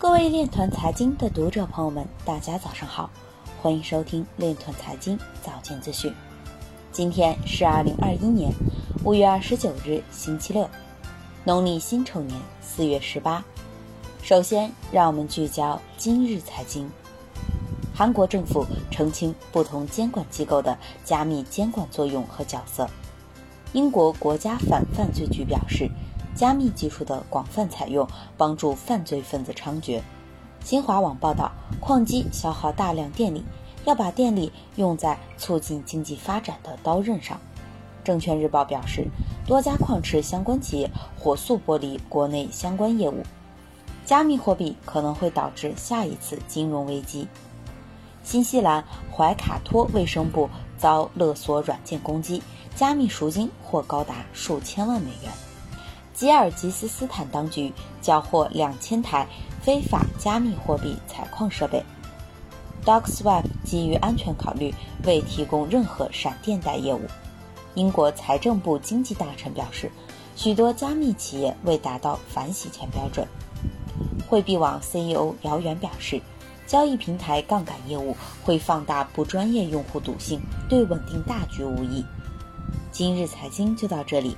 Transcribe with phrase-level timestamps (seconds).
[0.00, 3.10] 各位链团财经的读者朋友们，大家早上好，
[3.60, 6.14] 欢迎收听链团财经早间资讯。
[6.92, 8.52] 今天是二零二一年
[9.02, 10.70] 五月二十九日，星期六，
[11.42, 13.44] 农历辛丑年四月十八。
[14.22, 16.88] 首先，让我们聚焦今日财经。
[17.92, 22.88] 韩国政府澄清不同监管机构的加密监管作用和角色。
[23.72, 25.90] 英国国家反犯罪局表示。
[26.38, 30.00] 加密技术的广泛采用，帮助犯罪分子猖獗。
[30.62, 33.42] 新华网报道，矿机消耗大量电力，
[33.84, 37.40] 要把电力用在促进经济发展的刀刃上。
[38.04, 39.08] 证券日报表示，
[39.48, 40.88] 多家矿池相关企业
[41.18, 43.24] 火速剥离国内相关业务。
[44.04, 47.26] 加密货币可能会导致下一次金融危机。
[48.22, 52.40] 新西兰怀卡托卫生部遭勒索软件攻击，
[52.76, 55.32] 加密赎金或高达数千万美元。
[56.18, 57.72] 吉尔吉斯斯坦当局
[58.02, 59.24] 缴获两千台
[59.62, 61.80] 非法加密货币采矿设备。
[62.84, 67.02] DocSwap 基于安全考虑未提供任何闪电贷业务。
[67.74, 69.88] 英国财政部经济大臣表示，
[70.34, 73.24] 许多加密企业未达到反洗钱标准。
[74.28, 76.20] 汇币网 CEO 姚远表示，
[76.66, 82.04] 交易平台杠杆业务会放大不专业用户赌性，对稳定大局无益。
[82.90, 84.36] 今日财经就到这里，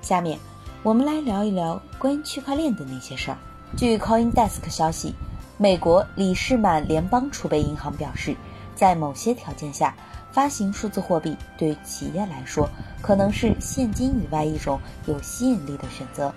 [0.00, 0.38] 下面。
[0.84, 3.38] 我们来聊一聊关于区块链的那些事儿。
[3.76, 5.12] 据 CoinDesk 消息，
[5.56, 8.36] 美国里士满联邦储备银行表示，
[8.76, 9.92] 在某些条件下，
[10.30, 12.70] 发行数字货币对企业来说
[13.02, 16.32] 可能是现金以外一种有吸引力的选择。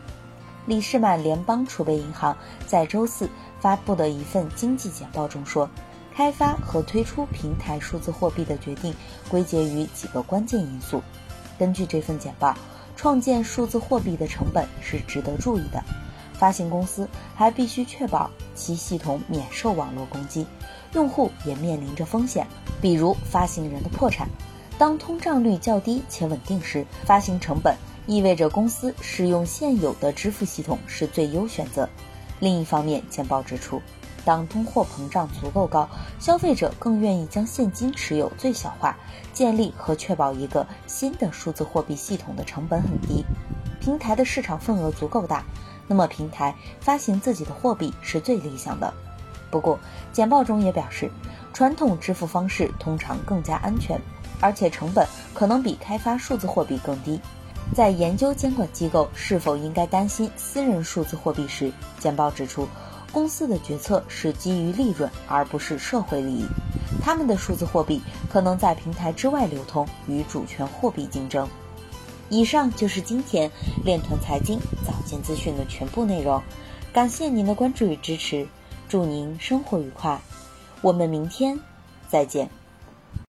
[0.66, 5.70] 里士满联邦储备银行在周四发布的一份经济简报中说，
[6.16, 8.92] 开发和推出平台数字货币的决定
[9.30, 11.00] 归结于几个关键因素。
[11.60, 12.56] 根据这份简报。
[13.02, 15.84] 创建数字货币的成本是值得注意的，
[16.36, 20.46] 发行公司还必须确保其系统免受网络攻击，
[20.94, 22.46] 用户也面临着风险，
[22.80, 24.30] 比如发行人的破产。
[24.78, 27.76] 当通胀率较低且稳定时，发行成本
[28.06, 31.90] 意味着公司使用现有的支付系统是最优选择。
[32.40, 33.82] 另一方面，简报指出。
[34.24, 35.90] 当通货膨胀足够高，
[36.20, 38.98] 消费者更愿意将现金持有最小化，
[39.34, 43.26] 建立和确保一个新的数字货币系统的成本很低。
[43.80, 45.44] 平台的市场份额足够大，
[45.88, 48.94] 那么平台发行自己的货币是最理想的。
[49.50, 49.80] 不过，
[50.14, 51.12] 简报中也表示，
[51.52, 54.00] 传统支付方式通常更加安全，
[54.40, 57.20] 而且成本可能比开发数字货币更低。
[57.74, 62.68] 在研究监管机构是否应该担心私人数字货币时，简报指出。
[63.12, 66.46] 公司的决策是基于利润，而不是社会利益。
[67.02, 71.48] 他们的数字货币可能在平台之外流通，与主权货币竞争。
[72.30, 73.52] 以上就是今天
[73.84, 76.42] 链团财经早间资讯的全部内容，
[76.94, 78.48] 感谢您的关注与支持，
[78.88, 80.22] 祝您生活愉快，
[80.82, 81.60] 我们明天
[82.08, 82.61] 再见。